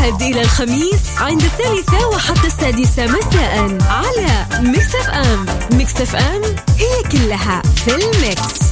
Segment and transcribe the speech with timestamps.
[0.00, 5.46] الأحد إلى الخميس عند الثالثة وحتى السادسة مساء على Mix FM.
[5.72, 8.69] Mix FM it's all in the mix.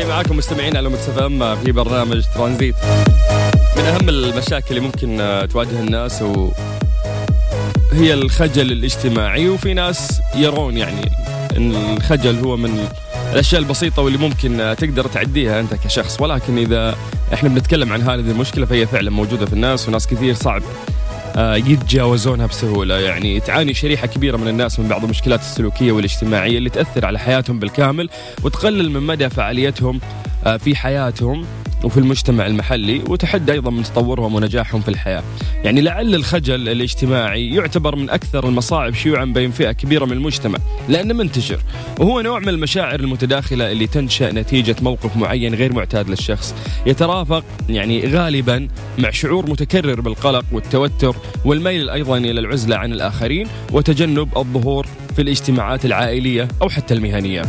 [0.00, 1.10] مستمرين ومستمتعين معاكم مستمعين على مكس
[1.64, 2.74] في برنامج ترانزيت.
[3.76, 6.50] من أهم المشاكل اللي ممكن آه، تواجه الناس و
[7.92, 11.10] هي الخجل الاجتماعي وفي ناس يرون يعني
[11.56, 12.88] إن الخجل هو من
[13.32, 16.20] الأشياء البسيطة واللي ممكن آه، تقدر تعديها أنت كشخص.
[16.20, 16.96] ولكن إذا
[17.34, 20.62] إحنا بنتكلم عن هذه المشكلة فهي فعلا موجودة في الناس وناس كثير صعب
[21.38, 22.98] يتجاوزونها بسهولة.
[23.00, 27.58] يعني تعاني شريحة كبيرة من الناس من بعض المشكلات السلوكية والاجتماعية اللي تأثر على حياتهم
[27.58, 28.08] بالكامل
[28.44, 30.00] وتقلل من مدى فعاليتهم
[30.46, 31.46] آه، في حياتهم.
[31.84, 35.22] وفي المجتمع المحلي وتحد أيضا من تطورهم ونجاحهم في الحياة.
[35.64, 40.58] يعني لعل الخجل الاجتماعي يعتبر من أكثر المصاعب شيوعا بين فئة كبيرة من المجتمع
[40.88, 41.60] لأنه منتشر
[41.98, 46.54] وهو نوع من المشاعر المتداخلة اللي تنشأ نتيجة موقف معين غير معتاد للشخص
[46.86, 48.68] يترافق يعني غالبا
[48.98, 54.86] مع شعور متكرر بالقلق والتوتر والميل أيضا إلى العزلة عن الآخرين وتجنب الظهور
[55.16, 57.42] في الاجتماعات العائلية أو حتى المهنية.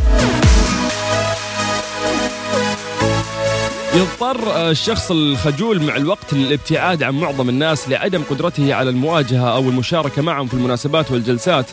[3.94, 10.22] يضطر الشخص الخجول مع الوقت للابتعاد عن معظم الناس لعدم قدرته على المواجهة أو المشاركة
[10.22, 11.66] معهم في المناسبات والجلسات.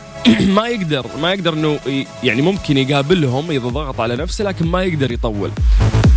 [0.56, 1.78] ما يقدر ما يقدر إنه
[2.22, 5.50] يعني ممكن يقابلهم إذا ضغط على نفسه لكن ما يقدر يطول.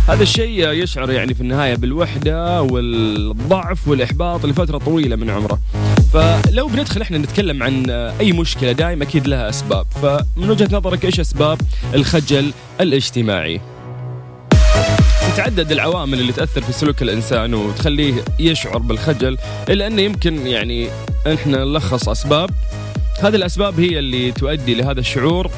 [0.08, 5.58] هذا الشيء يشعر يعني في النهاية بالوحدة والضعف والإحباط لفترة طويلة من عمره.
[6.12, 9.86] فلو بندخل إحنا نتكلم عن أي مشكلة دائما أكيد لها أسباب.
[10.02, 11.60] فمن وجهة نظرك إيش أسباب
[11.94, 13.60] الخجل الاجتماعي؟
[15.36, 19.38] تتعدد العوامل اللي تأثر في سلوك الإنسان وتخليه يشعر بالخجل
[19.68, 20.88] إلا أنه يمكن يعني
[21.34, 22.50] إحنا نلخص أسباب.
[23.20, 25.50] هذه الأسباب هي اللي تؤدي لهذا الشعور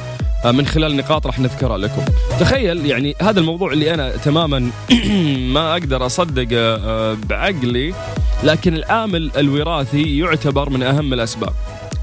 [0.45, 2.01] آه، من خلال نقاط راح نذكرها لكم.
[2.39, 4.71] تخيل يعني هذا الموضوع اللي أنا تماما
[5.53, 7.93] ما أقدر أصدق آه، بعقلي
[8.43, 11.53] لكن العامل الوراثي يعتبر من أهم الأسباب.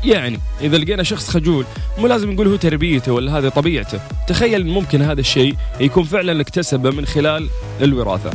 [0.07, 1.65] يعني إذا لقينا شخص خجول
[1.99, 4.01] مو لازم نقول هو تربيته ولا هذه طبيعته.
[4.29, 7.49] تخيل ممكن هذا الشيء يكون فعلا اكتسبه من خلال
[7.83, 8.31] الوراثة.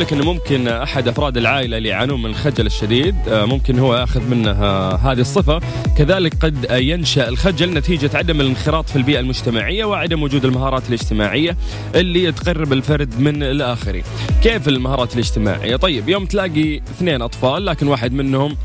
[0.00, 3.96] يقول لك إنه ممكن أحد أفراد العائلة اللي يعانون من الخجل الشديد آه، ممكن هو
[3.96, 5.60] يأخذ منه آه، هذه الصفة.
[5.98, 11.56] كذلك قد ينشأ الخجل نتيجة عدم الانخراط في البيئة المجتمعية وعدم وجود المهارات الاجتماعية
[11.94, 14.02] اللي تقرب الفرد من الآخرين.
[14.42, 18.56] كيف المهارات الاجتماعية؟ طيب يوم تلاقي اثنين أطفال لكن واحد منهم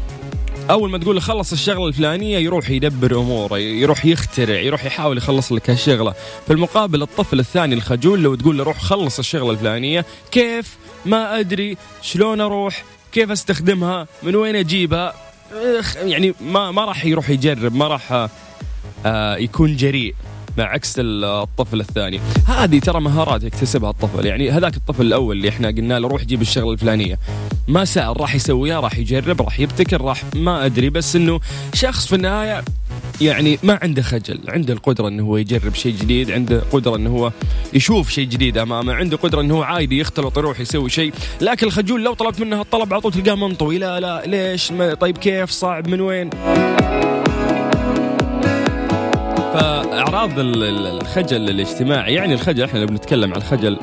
[0.69, 5.69] أول ما تقول خلص الشغلة الفلانية يروح يدبر أموره يروح يخترع يروح يحاول يخلص لك
[5.69, 6.13] هالشغلة.
[6.47, 11.78] في المقابل الطفل الثاني الخجول لو تقول له روح خلص الشغلة الفلانية كيف؟ ما أدري.
[12.01, 15.13] شلون أروح؟ كيف أستخدمها؟ من وين أجيبها؟
[15.95, 18.28] يعني ما ما راح يروح يجرب ما راح
[19.05, 20.16] آه، يكون جريء.
[20.57, 22.19] مع عكس الطفل الثاني.
[22.47, 24.25] هذه ترى مهارات يكتسبها الطفل.
[24.25, 27.19] يعني هذاك الطفل الأول اللي إحنا قلنا له روح جيب الشغلة الفلانية.
[27.67, 30.90] ما سأل راح يسويها راح يجرب راح يبتكر راح ما أدري.
[30.90, 31.40] بس إنه
[31.73, 32.63] شخص في النهاية
[33.22, 37.31] يعني ما عنده خجل عنده القدرة إنه هو يجرب شيء جديد عنده قدرة إنه هو
[37.73, 41.13] يشوف شيء جديد أمامه عنده قدرة إنه هو عادي يختلط يروح يسوي شيء.
[41.41, 43.78] لكن الخجول لو طلبت منه الطلب على طول تلقاه منطوي.
[43.78, 46.29] لا لا ليش؟ ما طيب كيف؟ صعب من وين؟
[49.59, 53.78] فأعراض ال- ال- الخجل الاجتماعي يعني الخجل إحنا لو بنتكلم عن الخجل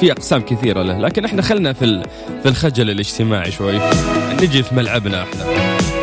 [0.00, 2.02] في أقسام كثيرة له لكن إحنا خلنا في
[2.42, 3.78] في الخجل الاجتماعي شوي.
[4.42, 5.44] نجي في ملعبنا إحنا.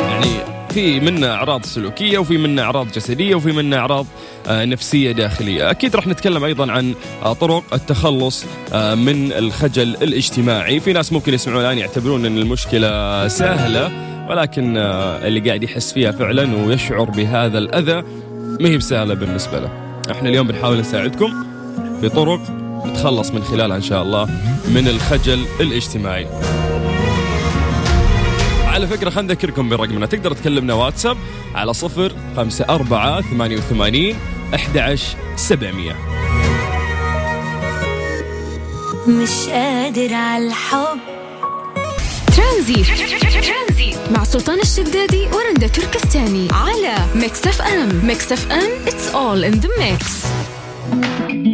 [0.02, 0.28] يعني
[0.70, 4.06] في منا أعراض سلوكية وفي منا أعراض جسدية وفي منا أعراض
[4.48, 5.72] آه، نفسية داخلية.
[5.72, 6.94] أكيد راح نتكلم أيضا عن
[7.24, 10.80] آه، طرق التخلص آه، من الخجل الاجتماعي.
[10.80, 13.92] في ناس ممكن يسمعون الآن يعتبرون إن المشكلة سهلة
[14.30, 18.04] ولكن اللي قاعد يحس فيها فعلا ويشعر بهذا الأذى
[18.60, 19.70] ما هي بسهلة بالنسبة له.
[20.12, 21.46] إحنا اليوم بنحاول نساعدكم
[22.02, 22.40] في طرق
[22.86, 24.26] نتخلص من خلالها إن شاء الله
[24.68, 26.28] من الخجل الاجتماعي.
[28.66, 30.06] على فكرة خلينا نذكركم برقمنا.
[30.06, 31.18] تقدر تكلمنا واتساب
[31.56, 34.16] على صفر خمسة أربعة ثمانية وثمانين
[34.56, 35.96] أحد عشر سبعمية.
[39.08, 41.00] مش قادر على الحب.
[42.38, 42.84] ترانزي
[44.12, 46.48] مع سلطان الشدادي ورندا تركستاني.
[47.24, 51.53] على Mix FM Mix FM it's all in the mix.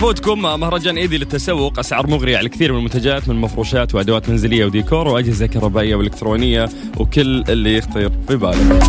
[0.00, 5.08] يفوتكم مهرجان إيدي للتسوق أسعار مغرية على الكثير من المنتجات من مفروشات وأدوات منزلية وديكور
[5.08, 8.82] وأجهزة كهربائية وإلكترونية وكل اللي يخطر في بالك.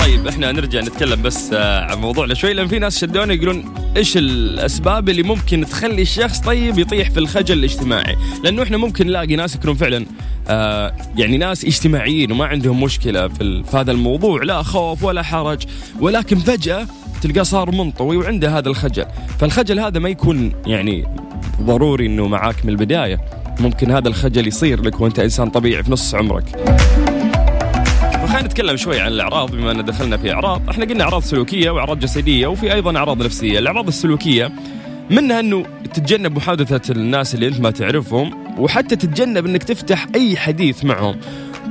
[0.00, 4.16] طيب إحنا نرجع نتكلم بس آه، عن موضوعنا شوي لأن في ناس شدونا يقولون إيش
[4.16, 9.54] الأسباب اللي ممكن تخلي الشخص طيب يطيح في الخجل الاجتماعي لأنه إحنا ممكن نلاقي ناس
[9.54, 10.06] يكونون فعلا
[10.48, 15.62] آه يعني ناس اجتماعيين وما عندهم مشكلة في, في هذا الموضوع لا خوف ولا حرج
[16.00, 16.86] ولكن فجأة
[17.22, 19.06] تلقاه صار منطوي وعنده هذا الخجل.
[19.38, 21.04] فالخجل هذا ما يكون يعني
[21.62, 23.20] ضروري إنه معاك من البداية.
[23.60, 26.44] ممكن هذا الخجل يصير لك وأنت إنسان طبيعي في نص عمرك.
[28.12, 30.68] فخلينا نتكلم شوي عن الأعراض بما أن دخلنا في أعراض.
[30.68, 33.58] إحنا قلنا أعراض سلوكية وأعراض جسدية وفي أيضا أعراض نفسية.
[33.58, 34.52] الأعراض السلوكية
[35.10, 35.64] منها إنه
[35.94, 41.16] تتجنب محادثة الناس اللي أنت ما تعرفهم وحتى تتجنب إنك تفتح أي حديث معهم.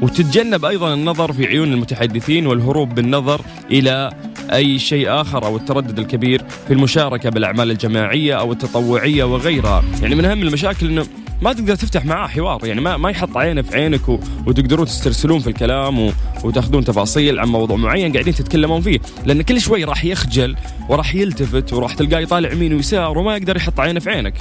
[0.01, 3.41] وتتجنب أيضا النظر في عيون المتحدثين والهروب بالنظر
[3.71, 4.11] إلى
[4.53, 10.25] أي شيء آخر أو التردد الكبير في المشاركة بالأعمال الجماعية أو التطوعية وغيرها، يعني من
[10.25, 11.05] أهم المشاكل إنه
[11.41, 14.19] ما تقدر تفتح معاه حوار يعني ما ما يحط عينه في عينك و...
[14.47, 16.11] وتقدرون تسترسلون في الكلام و...
[16.43, 18.99] وتأخذون تفاصيل عن موضوع معين قاعدين تتكلمون فيه.
[19.25, 20.55] لأن كل شوي راح يخجل
[20.89, 24.33] وراح يلتفت وراح تلقاه يطالع يمين ويسار وما يقدر يحط عينه في عينك.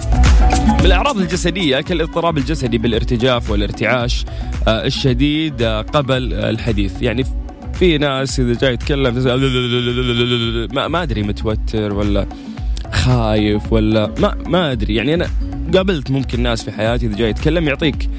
[0.78, 4.24] من الاعراض الجسدية كالإضطراب الجسدي بالارتجاف والارتعاش
[4.68, 7.02] آه، الشديد آه، قبل الحديث.
[7.02, 7.24] يعني
[7.78, 9.14] في ناس إذا جاي يتكلم
[10.74, 12.26] ما, ما أدري متوتر ولا
[12.92, 14.94] خايف ولا ما ما أدري.
[14.94, 15.30] يعني أنا
[15.74, 18.10] قابلت ممكن ناس في حياتي إذا جاي يتكلم يعطيك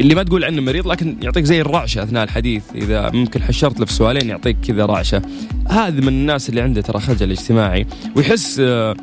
[0.00, 2.62] اللي ما تقول عنه مريض لكن يعطيك زي الرعشة أثناء الحديث.
[2.74, 5.22] إذا ممكن حشرت له في سؤالين يعطيك كذا رعشة.
[5.68, 7.86] هذا من الناس اللي عنده ترى خجل اجتماعي
[8.16, 8.96] ويحس آه،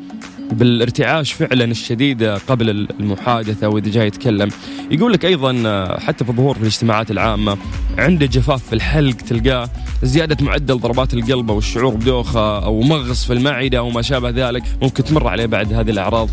[0.52, 4.48] بالارتعاش فعلا الشديد قبل المحادثة وإذا جاي يتكلم.
[4.90, 5.52] يقول لك أيضا
[5.98, 7.58] حتى في الظهور في الاجتماعات العامة
[7.98, 9.68] عنده جفاف في الحلق تلقاه
[10.02, 14.62] زيادة معدل ضربات القلب أو الشعور بدوخة أو مغص في المعدة أو ما شابه ذلك
[14.82, 16.28] ممكن تمر عليه بعد هذه الأعراض.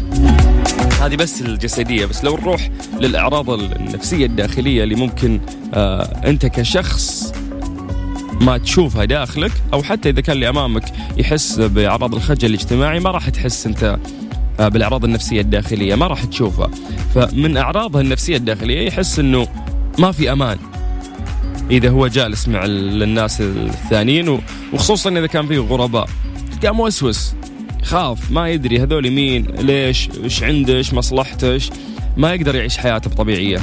[1.01, 2.69] هذه بس الجسدية بس لو نروح
[3.01, 5.39] للأعراض النفسية الداخلية اللي ممكن
[5.74, 7.33] آه أنت كشخص
[8.41, 10.84] ما تشوفها داخلك أو حتى إذا كان اللي أمامك
[11.17, 13.98] يحس بأعراض الخجل الاجتماعي ما راح تحس أنت
[14.60, 16.70] آه، بالأعراض النفسية الداخلية ما راح تشوفها.
[17.15, 19.48] فمن أعراضها النفسية الداخلية يحس إنه
[20.00, 20.58] ما في أمان.
[21.72, 24.39] إذا هو جالس مع الناس الثانيين
[24.74, 26.10] وخصوصا إذا كان فيه غرباء.
[26.51, 27.34] تلقاه موسوس
[27.84, 31.70] خاف ما يدري هذول مين ليش إيش عنده إيش مصلحته إيش
[32.17, 33.59] ما يقدر يعيش حياته بطبيعية.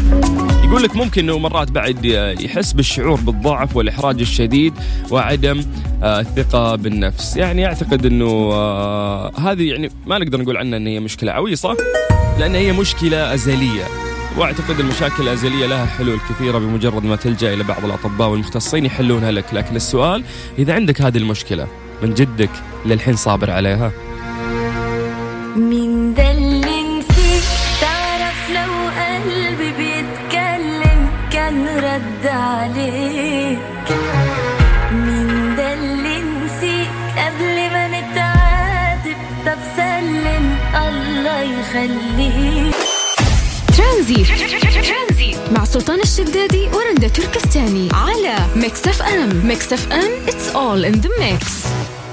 [0.64, 2.04] يقول لك ممكن إنه مرات بعد
[2.40, 4.74] يحس بالشعور بالضعف والإحراج الشديد
[5.10, 5.64] وعدم
[6.02, 7.36] آه، الثقة بالنفس.
[7.36, 11.76] يعني أعتقد إنه آه، هذه يعني ما نقدر نقول عنها إن هي مشكلة عويصة
[12.38, 13.84] لأن هي مشكلة أزلية.
[14.38, 19.44] وأعتقد المشاكل الأزلية لها حلول كثيرة بمجرد ما تلجأ إلى بعض الأطباء والمختصين يحلونها لك.
[19.52, 20.24] لكن السؤال
[20.58, 21.66] إذا عندك هذه المشكلة
[22.02, 22.50] من جدك
[22.86, 23.92] للحين صابر عليها؟
[25.56, 25.83] مين؟
[44.20, 50.96] يخليك ترانزي مع سلطان الشدادي ورندا تركستاني على Mix FM Mix FM it's all in
[51.04, 51.44] the mix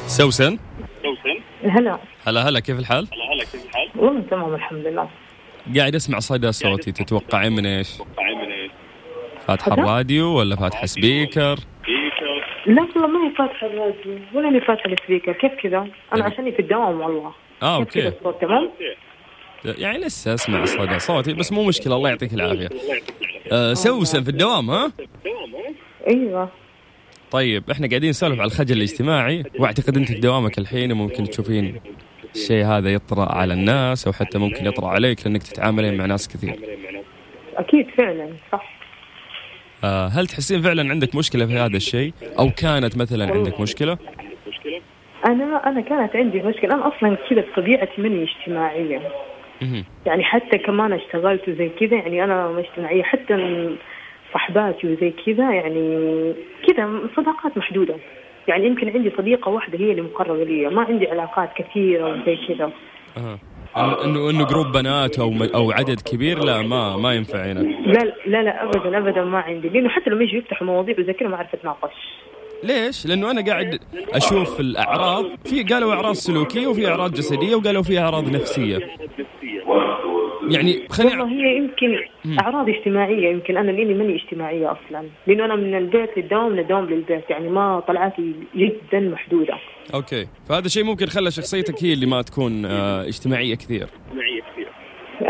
[0.08, 0.58] سوسن
[1.04, 5.10] سوسن هلا هلا هلا كيف الحال؟ هلا هلا كيف الحال؟ والله تمام الحمد لله
[5.78, 8.72] قاعد أسمع صدى صوتي تتوقعين من إيش؟ تتوقعين من إيش؟
[9.48, 11.60] فاتحة الراديو ولا فاتحة speaker؟
[12.66, 16.24] لا والله ما هي فاتحة الراديو ولا اني فاتحة ال speaker كيف كذا؟ أنا إيه.
[16.24, 18.70] عشاني في الدوام والله آه أوكي الصوت تمام؟
[19.66, 22.70] يعني لسه أسمع صدى صوتي بس مو مشكلة الله يعطيك العافية.
[23.52, 24.92] آه سوسن في الدوام ها؟
[26.08, 26.50] أيوه
[27.32, 31.82] طيب إحنا قاعدين نسولف على الخجل الاجتماعي وأعتقد أنت في دوامك الحين ممكن تشوفين
[32.36, 36.60] الشيء هذا يطرأ على الناس أو حتى ممكن يطرأ عليك لأنك تتعاملين مع ناس كثير.
[37.58, 38.80] أكيد فعلا صح
[39.84, 43.98] آه هل تحسين فعلا عندك مشكلة في هذا الشيء أو كانت مثلا عندك مشكلة؟
[45.26, 49.12] أنا أنا كانت عندي مشكلة أنا أصلا كذا بطبيعتي ماني اجتماعيه.
[50.06, 53.70] يعني حتى كمان اشتغلت وزي كذا يعني أنا ما اجتماعيه حتى
[54.34, 56.34] صحباتي وزي كذا يعني
[56.68, 57.96] كذا صداقات محدودة.
[58.48, 62.72] يعني يمكن عندي صديقة واحدة هي اللي مقربه لي ما عندي علاقات كثيرة وزي كذا.
[63.18, 63.40] آه.
[64.06, 67.60] انه انه جروب بنات أو أو عدد كبير لا ما ما ينفع هنا.
[67.60, 69.70] لا لا لا ابدا ابدا ما عندي.
[69.70, 72.22] لأنه حتى لما يجوا يفتحوا مواضيع وزي كذا ما أعرف أتناقش.
[72.64, 73.80] ليش؟ لأنه أنا قاعد
[74.14, 78.80] أشوف الأعراض في قالوا أعراض سلوكية وفي أعراض جسدية وقالوا في أعراض نفسية.
[80.50, 81.98] يعني خليني والله هي يمكن
[82.40, 86.86] أعراض اجتماعية يمكن أنا لأني ماني اجتماعية أصلا لأنه أنا من البيت للدوام من الدوام
[86.86, 89.54] للبيت يعني ما طلعاتي جدا محدودة
[89.94, 93.88] أوكي فهذا الشيء ممكن خلى شخصيتك هي اللي ما تكون آه، اجتماعية كثير.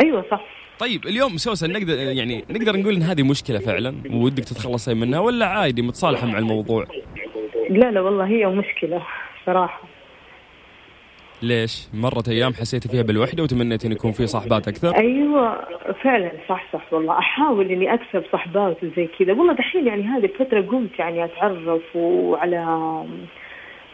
[0.03, 0.41] أيوه صح
[0.79, 5.45] طيب اليوم سوسن نقدر يعني نقدر نقول إن هذه مشكلة فعلا ودك تتخلصين منها ولا
[5.45, 6.85] عادي متصالحة مع الموضوع؟
[7.71, 9.01] لا لا والله هي مشكلة
[9.45, 9.81] صراحة.
[11.41, 15.65] ليش؟ مرت أيام حسيتي فيها بالوحدة وتمنيتي إن يكون في صاحبات أكثر؟ أيوه
[16.03, 17.19] فعلا صح صح والله.
[17.19, 19.33] أحاول إني أكسب صحبات وزي كذا.
[19.33, 23.03] والله دحين يعني هذه الفترة قمت يعني أتعرف وعلى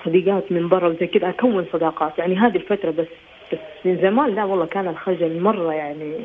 [0.05, 2.19] صديقات من برا وزي كذا أكون صداقات.
[2.19, 3.07] يعني هذه الفترة بس
[3.53, 6.15] بس من زمان لا والله كان الخجل مرة يعني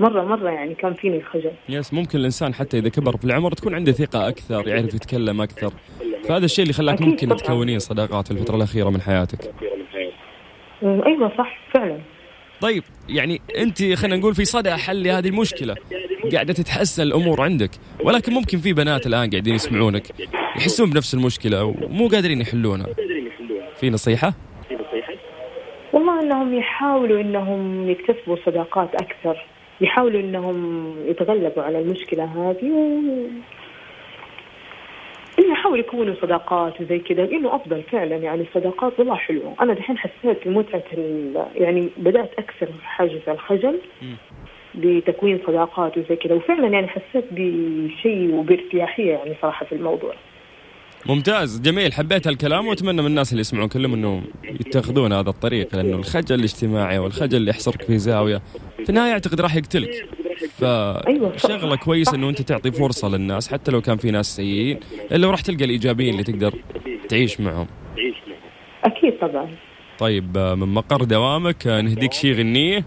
[0.00, 1.52] مرة مرة يعني كان فيني الخجل.
[1.68, 5.72] يس ممكن الإنسان حتى إذا كبر في العمر تكون عنده ثقة أكثر يعرف يتكلم أكثر.
[6.28, 7.38] فهذا الشيء اللي خلاك ممكن طبعاً.
[7.38, 9.54] تكونين صداقات في الفترة الأخيرة من حياتك.
[10.82, 11.98] أمم، أيوه صح فعلا
[12.60, 15.74] طيب يعني أنت خلينا نقول في صدى حل لهذه المشكلة
[16.32, 17.70] قاعدة تتحسن الأمور عندك
[18.04, 20.02] ولكن ممكن في بنات الآن قاعدين يسمعونك
[20.56, 22.86] يحسون بنفس المشكلة ومو قادرين يحلونها
[23.76, 24.34] في نصيحة
[25.92, 29.46] والله إنهم يحاولوا إنهم يكتسبوا صداقات أكثر
[29.80, 33.00] يحاولوا إنهم يتغلبوا على المشكلة هذه و...
[35.38, 39.98] إنه يحاولوا يكونوا صداقات وزي كذا لأنه أفضل فعلا يعني الصداقات والله حلوة أنا دحين
[39.98, 40.82] حسيت بمتعة.
[41.54, 43.78] يعني بدأت أكسر حاجز الخجل
[44.74, 50.14] بتكوين صداقات وزي كذا وفعلا يعني حسيت بشيء وبارتياحية يعني صراحة في الموضوع
[51.06, 55.96] ممتاز جميل حبيت هالكلام وأتمنى من الناس اللي يسمعون كلهم إنه يتخذون هذا الطريق لأنه
[55.96, 58.42] الخجل الاجتماعي والخجل اللي يحصرك في زاوية
[58.84, 60.08] في النهاية أعتقد راح يقتلك.
[60.58, 62.14] فشغله كويسه صح.
[62.18, 64.80] إنه أنت تعطي فرصة للناس حتى لو كان في ناس سيئين
[65.12, 66.54] إلا وراح تلقى الإيجابيين اللي تقدر
[67.08, 67.66] تعيش معهم.
[68.84, 69.48] أكيد طبعا.
[69.98, 72.84] طيب من مقر دوامك آه، نهديك شي غنية؟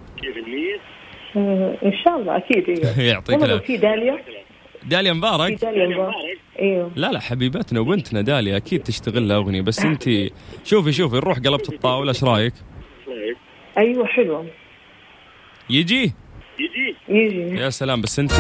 [1.83, 3.65] إن شاء الله أكيد أيوه يعطيك العافية.
[3.65, 4.17] في داليا.
[4.85, 6.13] داليا في مبارك داليا مبارك.
[6.59, 10.03] أيوه لا لا حبيبتنا وبنتنا داليا أكيد تشتغل لها أغنية بس أنت
[10.63, 12.53] شوفي شوفي نروح قلبت الطاولة إيش رأيك؟
[13.77, 14.45] أيوه حلوة.
[15.69, 16.13] يجي؟
[16.59, 16.86] يجي.
[17.09, 18.31] يا سلام بس انت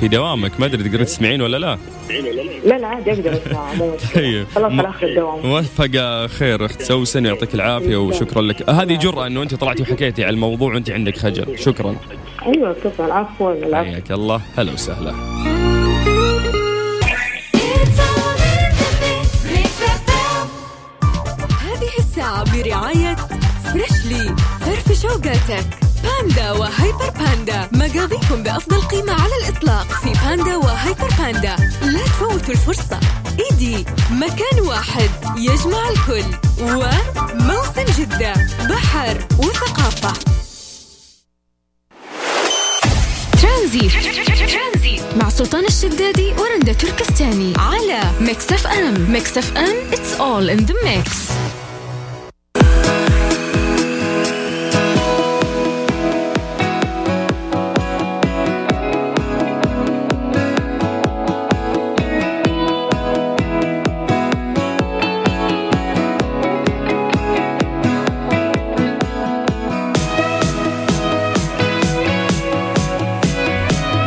[0.00, 1.78] في دوامك ما أدري تقدرين تسمعين ولا لا؟
[2.64, 3.70] لا لا عادي أقدر أسمع.
[4.14, 4.46] طيب.
[4.54, 5.46] خلاص على آخر الدوام.
[5.46, 8.70] موفقة خير أخت سوسن يعطيك العافية وشكرا لك.
[8.70, 11.58] هذه جرأة إنه أنت طلعتي وحكيتي على الموضوع وأنت عندك خجل.
[11.58, 11.96] شكرا.
[12.46, 14.40] أيوه طبعا عفوا العفو حياك الله.
[14.58, 15.10] هلا وسهلا.
[21.62, 23.16] هذه الساعة برعاية
[23.64, 25.66] Freshly فرفش اوقاتك
[26.04, 27.13] باندا وهيبر
[27.44, 27.68] باندا.
[27.72, 31.56] مقاضيكم بأفضل قيمة على الإطلاق في باندا وهيبر باندا.
[31.82, 33.00] لا تفوتوا الفرصة.
[33.38, 33.84] إيدي.
[34.10, 35.10] مكان واحد.
[35.36, 36.24] يجمع الكل.
[36.60, 38.32] وموسم جدة.
[38.70, 40.12] بحر وثقافة.
[43.42, 43.92] ترانزيت
[45.16, 47.52] مع سلطان الشدادي ورندا تركستاني.
[47.58, 49.12] على Mix FM.
[49.12, 49.90] Mix FM.
[49.92, 51.08] It's all in the mix.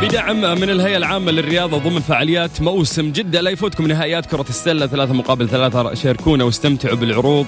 [0.10, 3.42] بدعم من الهيئة العامة للرياضة ضمن فعاليات موسم جدة.
[3.42, 5.94] لا يفوتكم نهائيات كرة السلة ثلاثة مقابل ثلاثة.
[5.94, 7.46] شاركونا واستمتعوا بالعروض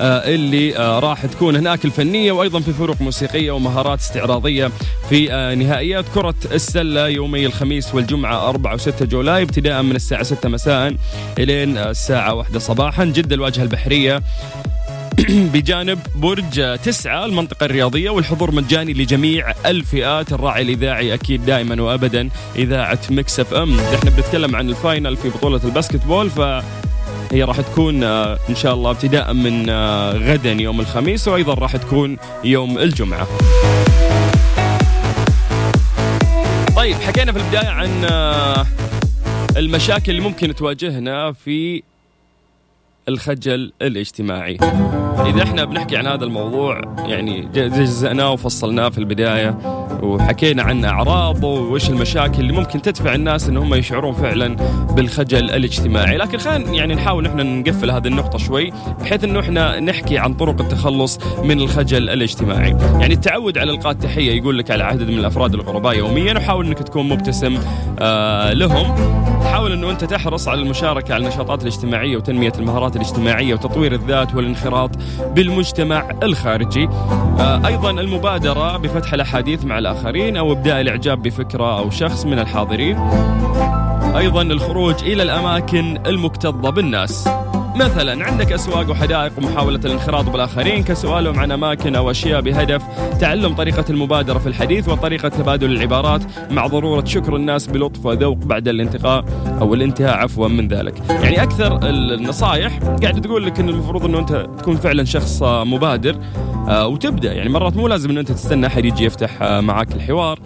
[0.00, 4.70] آه، اللي آه، راح تكون هناك الفنية وأيضا في فروق موسيقية ومهارات استعراضية
[5.08, 10.48] في آه، نهائيات كرة السلة يومي الخميس والجمعة 4 و6 جولاي ابتداء من الساعة 6
[10.48, 10.94] مساء
[11.38, 13.04] آه، الساعة 1 صباحا.
[13.04, 14.22] جدة الواجهة البحرية
[15.54, 22.98] بجانب برج تسعة المنطقة الرياضية والحضور مجاني لجميع الفئات الراعي الإذاعي أكيد دائما وأبدا إذاعة
[23.10, 26.40] Mix FM إحنا بنتكلم عن ال final في بطولة ال basketball ف
[27.32, 31.76] هي راح تكون آه، إن شاء الله ابتداء من آه، غدا يوم الخميس وأيضا راح
[31.76, 33.28] تكون يوم الجمعة.
[36.76, 38.66] طيب حكينا في البداية عن آه،
[39.56, 41.82] المشاكل اللي ممكن تواجهنا في
[43.08, 44.56] الخجل الاجتماعي.
[45.26, 49.81] إذا إحنا بنحكي عن هذا الموضوع يعني جزأناه وفصلناه في البداية.
[50.02, 54.56] وحكينا عن أعراضه وإيش المشاكل اللي ممكن تدفع الناس إن هم يشعرون فعلا
[54.90, 56.16] بالخجل الاجتماعي.
[56.16, 60.60] لكن خلينا يعني نحاول إحنا نقفل هذه النقطة شوي بحيث إنه إحنا نحكي عن طرق
[60.60, 62.76] التخلص من الخجل الاجتماعي.
[63.00, 66.78] يعني التعود على إلقاء التحية يقول لك على عدد من الأفراد الغرباء يوميا وحاول إنك
[66.78, 67.58] تكون مبتسم
[67.98, 69.12] آه لهم.
[69.42, 74.90] حاول إنه أنت تحرص على المشاركة على النشاطات الاجتماعية وتنمية المهارات الاجتماعية وتطوير الذات والانخراط
[75.34, 76.88] بالمجتمع الخارجي.
[77.38, 82.98] آه، أيضا المبادرة بفتح الأحاديث مع الآخرين أو إبداء الإعجاب بفكرة أو شخص من الحاضرين.
[84.16, 87.28] أيضا الخروج إلى الأماكن المكتظة بالناس.
[87.76, 92.82] مثلا عندك أسواق وحدائق ومحاولة الانخراط بالآخرين كسؤالهم عن أماكن أو أشياء بهدف
[93.20, 96.22] تعلم طريقة المبادرة في الحديث وطريقة تبادل العبارات.
[96.50, 99.24] مع ضرورة شكر الناس بلطف وذوق بعد الانتقاء
[99.60, 100.94] أو الانتهاء عفوا من ذلك.
[101.10, 106.16] يعني أكثر النصائح قاعدة تقول لك انه المفروض إنه أنت تكون فعلا شخص مبادر
[106.68, 107.32] آه، وتبدأ.
[107.32, 110.38] يعني مرات مو لازم إنه أنت تستنى أحد يجي يفتح آه، معك الحوار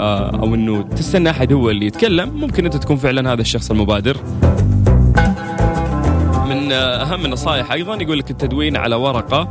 [0.00, 2.30] آه، أو إنه تستنى أحد هو اللي يتكلم.
[2.30, 4.16] ممكن أنت تكون فعلا هذا الشخص المبادر.
[6.72, 9.48] من أهم النصائح أيضا يقول لك التدوين على ورقة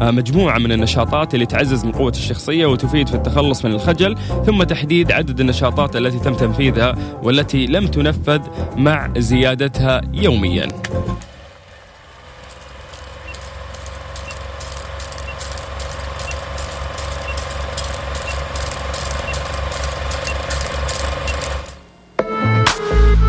[0.00, 4.62] آه، مجموعة من النشاطات اللي تعزز من قوة الشخصية وتفيد في التخلص من الخجل ثم
[4.62, 8.40] تحديد عدد النشاطات التي تم تنفيذها والتي لم تنفذ
[8.76, 10.68] مع زيادتها يوميا.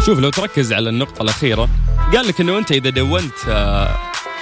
[0.06, 1.70] شوف لو تركز على النقطة الأخيرة
[2.14, 3.90] قال لك أنه أنت إذا دونت آه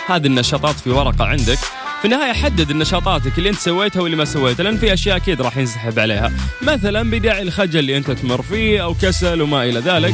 [0.07, 1.57] هذه النشاطات في ورقة عندك
[2.03, 5.57] في النهاية حدد النشاطاتك اللي أنت سويتها واللي ما سويتها لأن في أشياء أكيد راح
[5.57, 6.31] ينسحب عليها.
[6.61, 10.13] مثلا بداعي الخجل اللي أنت تمر فيه أو كسل وما إلى ذلك.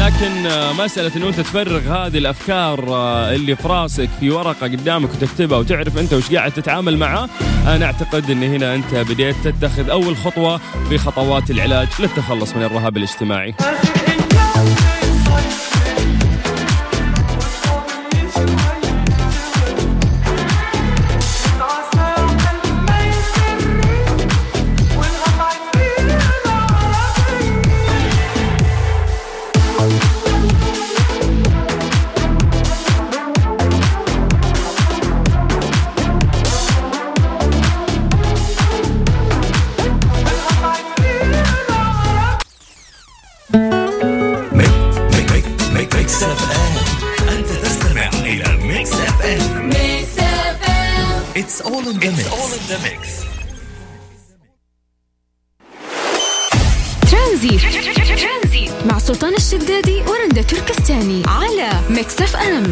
[0.00, 5.10] لكن آه، مسألة إنه أنت تفرغ هذه الأفكار آه، اللي في راسك في ورقة قدامك
[5.10, 7.28] وتكتبها وتعرف أنت وش قاعد تتعامل معاه
[7.66, 12.96] أنا أعتقد إن هنا أنت بديت تتخذ أول خطوة في خطوات العلاج للتخلص من الرهاب
[12.96, 13.54] الاجتماعي.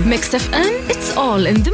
[0.07, 1.73] ميكس اف ام اتس اول ان ذا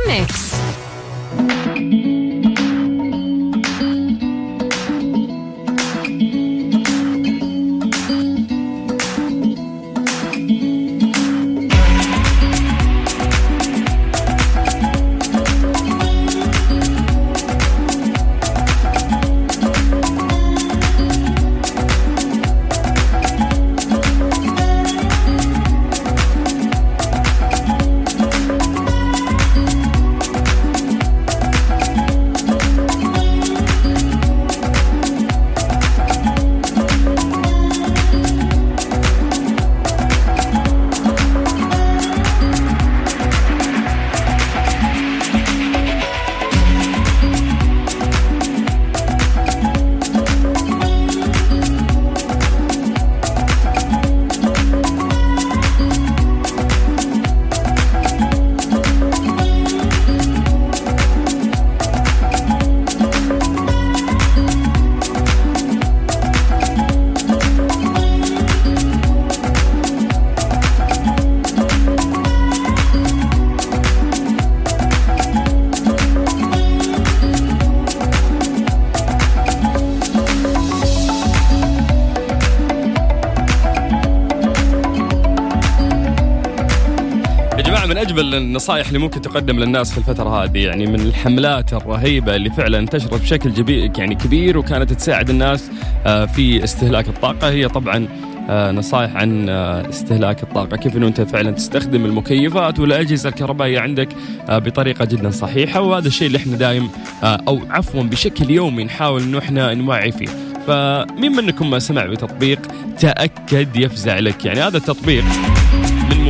[88.13, 92.79] اجمل النصائح اللي ممكن تقدم للناس في الفترة هذه يعني من الحملات الرهيبة اللي فعلا
[92.79, 93.53] انتشرت بشكل
[93.99, 95.71] يعني كبير وكانت تساعد الناس
[96.07, 97.51] آه، في استهلاك الطاقة.
[97.51, 98.09] هي طبعا
[98.51, 100.77] آه، نصائح عن آه، استهلاك الطاقة.
[100.77, 104.09] كيف أنه أنت فعلا تستخدم المكيفات والأجهزة الكهربائية عندك
[104.49, 105.81] بطريقة جدا صحيحة.
[105.81, 106.91] وهذا الشيء اللي إحنا دايم
[107.23, 110.29] أو عفوا بشكل يومي نحاول أنه إحنا نوعي فيه.
[110.67, 112.59] فمين منكم ما سمع بتطبيق
[112.99, 115.25] تأكد يفزع لك؟ يعني هذا التطبيق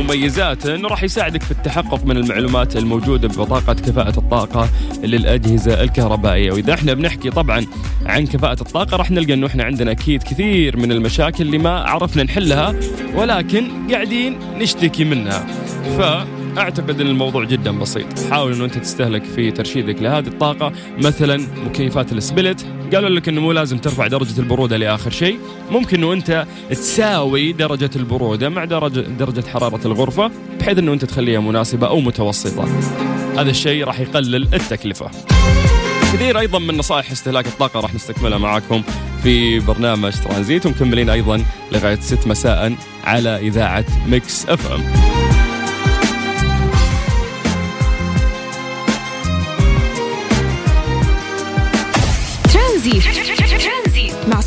[0.03, 4.69] مميزاته إنه راح يساعدك في التحقق من المعلومات الموجودة ببطاقه كفاءة الطاقة
[5.03, 7.65] للأجهزة الكهربائية، وإذا إحنا بنحكي طبعا
[8.05, 12.23] عن كفاءة الطاقة راح نلقى إنه إحنا عندنا أكيد كثير من المشاكل اللي ما عرفنا
[12.23, 12.75] نحلها
[13.15, 15.45] ولكن قاعدين نشتكي منها.
[15.97, 16.01] ف
[16.57, 18.19] أعتقد إن الموضوع جدا بسيط.
[18.31, 20.71] حاول إنه أنت تستهلك في ترشيدك لهذه الطاقة.
[20.97, 22.65] مثلا مكيفات السبلت.
[22.93, 25.39] قالوا لك إنه مو لازم ترفع درجة البرودة لآخر شيء.
[25.71, 31.39] ممكن إنه أنت تساوي درجة البرودة مع درجه درجة حرارة الغرفة بحيث إنه أنت تخليها
[31.39, 32.67] مناسبة أو متوسطة.
[33.37, 35.09] هذا الشيء راح يقلل التكلفة.
[36.13, 38.81] كثير أيضا من نصائح استهلاك الطاقة راح نستكملها معاكم
[39.23, 45.32] في برنامج ترانزيت ومكملين أيضا لغاية 6 مساء على إذاعة Mix FM.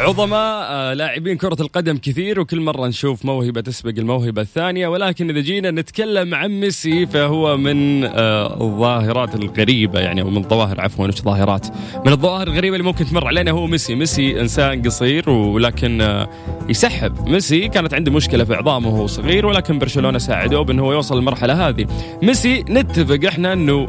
[0.00, 4.88] عظماء آه، لاعبين كرة القدم كثير وكل مرة نشوف موهبة تسبق الموهبة الثانية.
[4.88, 10.80] ولكن إذا جينا نتكلم عن ميسي فهو من آه، الظاهرات الغريبة يعني أو من ظواهر
[10.80, 11.66] عفوا مش ظاهرات؟
[12.06, 13.94] من الظواهر الغريبة اللي ممكن تمر علينا هو ميسي.
[13.94, 16.28] ميسي إنسان قصير ولكن آه،
[16.68, 17.28] يسحب.
[17.28, 21.68] ميسي كانت عنده مشكلة في عظامه وهو صغير ولكن برشلونة ساعدوه بأنه هو يوصل للمرحلة
[21.68, 21.86] هذه.
[22.22, 23.88] ميسي نتفق إحنا أنه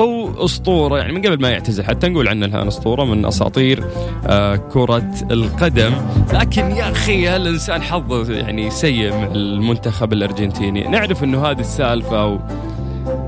[0.00, 3.84] هو أسطورة يعني من قبل ما يعتزل حتى نقول عنه الآن أسطورة من أساطير
[4.26, 5.92] آه كرة القدم.
[6.32, 12.40] لكن يا أخي هالانسان حظه يعني سيء مع المنتخب الأرجنتيني؟ نعرف إنه هذه السالفة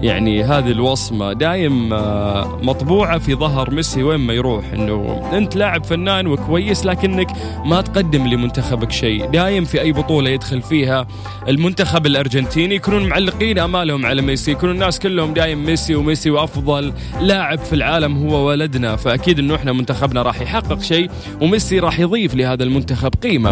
[0.02, 5.84] يعني هذه الوصمة دايم آه، مطبوعة في ظهر ميسي وين ما يروح إنه أنت لاعب
[5.84, 7.30] فنان وكويس لكنك
[7.64, 9.26] ما تقدم لمنتخبك شيء.
[9.26, 11.06] دايم في أي بطولة يدخل فيها
[11.48, 17.58] المنتخب الأرجنتيني يكونون معلقين أمالهم على ميسي يكونون الناس كلهم دايم ميسي وميسي وأفضل لاعب
[17.58, 18.96] في العالم هو ولدنا.
[18.96, 21.10] فأكيد إنه إحنا منتخبنا راح يحقق شيء
[21.40, 23.50] وميسي راح يضيف لهذا المنتخب قيمة.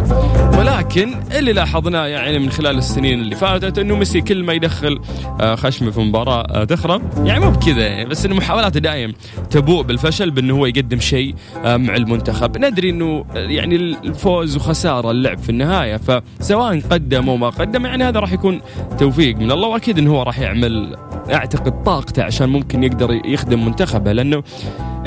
[0.58, 5.00] ولكن اللي لاحظناه يعني من خلال السنين اللي فاتت إنه ميسي كل ما يدخل
[5.40, 9.12] آه، خشمه في مباراة تخرب يعني مو بكذا يعني بس إنه محاولاته دايم
[9.50, 12.58] تبوء بالفشل بإنه هو يقدم شيء آه، مع المنتخب.
[12.58, 18.20] ندري إنه يعني الفوز وخسارة اللعب في النهاية فسواء قدم أو ما قدم يعني هذا
[18.20, 18.60] راح يكون
[18.98, 20.96] توفيق من الله وأكيد إنه هو راح يعمل
[21.32, 24.12] أعتقد طاقته عشان ممكن يقدر يخدم منتخبه.
[24.12, 24.42] لأنه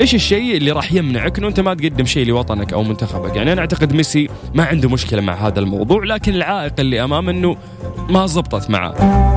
[0.00, 3.60] إيش الشيء اللي راح يمنعك إنه أنت ما تقدم شيء لوطنك أو منتخبك؟ يعني أنا
[3.60, 7.56] أعتقد ميسي ما عنده مشكلة مع هذا الموضوع لكن العائق اللي أمامه إنه
[8.08, 9.31] ما زبطت معه.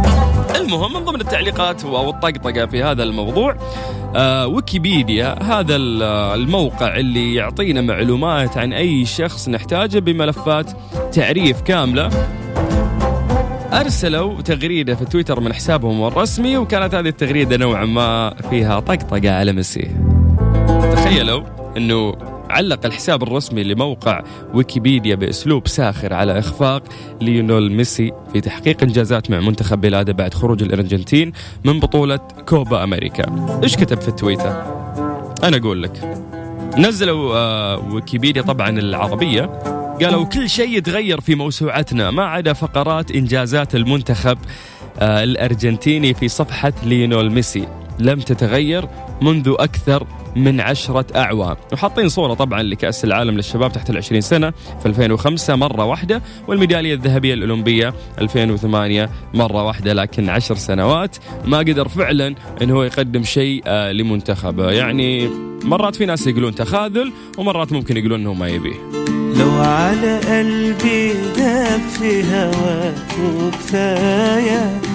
[0.65, 3.55] المهم من ضمن التعليقات أو الطقطقة في هذا الموضوع
[4.15, 10.71] آه ويكيبيديا هذا الموقع اللي يعطينا معلومات عن أي شخص نحتاجه بملفات
[11.11, 12.09] تعريف كاملة.
[13.73, 19.53] أرسلوا تغريدة في تويتر من حسابهم الرسمي وكانت هذه التغريدة نوعا ما فيها طقطقة على
[19.53, 19.87] ميسي
[20.91, 21.43] تخيلوا
[21.77, 22.13] إنه
[22.49, 26.83] علق الحساب الرسمي لموقع ويكيبيديا بأسلوب ساخر على إخفاق
[27.21, 31.31] ليونيل ميسي في تحقيق إنجازات مع منتخب بلاده بعد خروج الأرجنتين
[31.63, 33.59] من بطولة كوبا أمريكا.
[33.63, 34.63] إيش كتب في التويتر؟
[35.43, 36.21] أنا أقول لك.
[36.77, 39.41] نزلوا آه ويكيبيديا طبعا العربية
[40.01, 44.37] قالوا كل شيء يتغير في موسوعتنا ما عدا فقرات إنجازات المنتخب
[44.99, 47.67] آه الأرجنتيني في صفحة ليونيل ميسي
[47.99, 48.87] لم تتغير
[49.21, 51.55] منذ أكثر من عشرة أعوام.
[51.73, 57.33] وحاطين صورة طبعا لكأس العالم للشباب تحت العشرين سنة في 2005 مرة واحدة والميدالية الذهبية
[57.33, 63.91] الأولمبية 2008 مرة واحدة لكن عشر سنوات ما قدر فعلا أنه هو يقدم شيء آه،
[63.91, 64.71] لمنتخبه.
[64.71, 65.29] يعني
[65.63, 68.75] مرات في ناس يقولون تخاذل ومرات ممكن يقولون أنه ما يبيه.
[69.39, 74.94] لو على قلبي داب في هواك وكفاية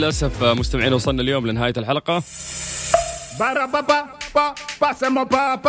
[0.00, 2.20] للأسف مستمعين وصلنا اليوم لنهاية الحلقة.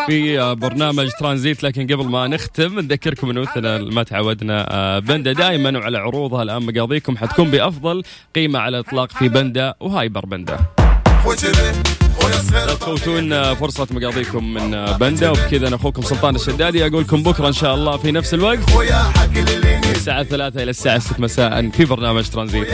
[0.05, 5.79] في برنامج ترانزيت لكن قبل ما نختم نذكركم انه مثل ما تعودنا آه، بندا دائما
[5.79, 6.43] وعلى عروضها.
[6.43, 8.03] الآن مقاضيكم حتكون بأفضل
[8.35, 10.80] قيمة على الإطلاق في بندا وهايبر بندا.
[12.79, 15.29] تفوتون فرصة مقاضيكم من بندا.
[15.29, 16.87] وبكذا أنا أخوكم سلطان الشدادي.
[16.87, 18.59] أقول لكم بكرة إن شاء الله في نفس الوقت.
[19.95, 22.67] الساعة ثلاثة إلى الساعة 6 مساء في برنامج ترانزيت.